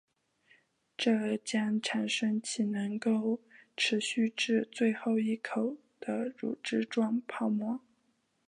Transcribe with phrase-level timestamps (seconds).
[0.97, 3.39] 这将产生其能够
[3.77, 7.79] 持续至最后一口的乳脂状泡沫。